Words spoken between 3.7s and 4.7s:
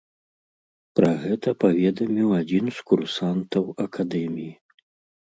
акадэміі.